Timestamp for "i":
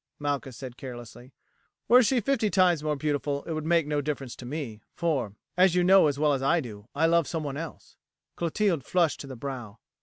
6.41-6.59, 6.95-7.05